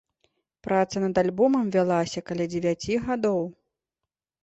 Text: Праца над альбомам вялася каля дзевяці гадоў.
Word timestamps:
Праца 0.67 1.03
над 1.03 1.21
альбомам 1.23 1.71
вялася 1.77 2.25
каля 2.33 2.51
дзевяці 2.57 3.01
гадоў. 3.07 3.41